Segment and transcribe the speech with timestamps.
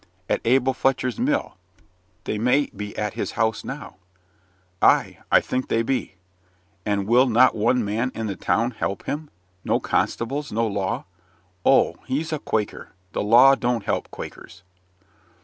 [0.27, 1.57] "At Abel Fletcher's mill;
[2.23, 3.97] they may be at his house now"
[4.81, 6.15] "Ay, I think they be."
[6.87, 9.29] "And will not one man in the town help him;
[9.63, 11.05] no constables no law?"
[11.63, 11.97] "Oh!
[12.07, 14.63] he's a Quaker; the law don't help Quakers."